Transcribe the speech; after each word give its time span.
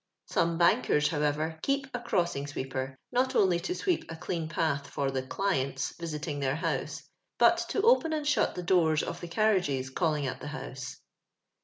Some 0.25 0.57
bankers, 0.57 1.09
however, 1.09 1.59
keep 1.61 1.85
a 1.93 1.99
crossing 1.99 2.47
sweeper, 2.47 2.97
not 3.11 3.35
only 3.35 3.59
to 3.59 3.75
sweep 3.75 4.09
a 4.11 4.15
clean 4.15 4.49
patli 4.49 4.87
for 4.89 5.11
the 5.11 5.21
"clients" 5.21 5.93
> 5.99 5.99
isiting 6.01 6.39
tlieir 6.41 6.55
house, 6.57 7.03
but 7.37 7.57
to 7.69 7.83
open 7.83 8.11
and 8.11 8.25
shut 8.27 8.55
tho 8.55 8.63
doors 8.63 9.03
of 9.03 9.21
the 9.21 9.27
carriages 9.27 9.91
calling 9.91 10.25
at 10.25 10.41
the 10.41 10.47
house. 10.47 10.97